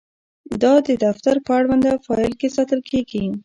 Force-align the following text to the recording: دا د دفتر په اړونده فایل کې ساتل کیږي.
دا 0.63 0.73
د 0.87 0.89
دفتر 1.05 1.35
په 1.45 1.51
اړونده 1.59 1.91
فایل 2.05 2.33
کې 2.39 2.47
ساتل 2.55 2.79
کیږي. 2.89 3.23